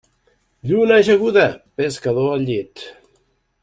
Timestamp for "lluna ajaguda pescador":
0.71-2.35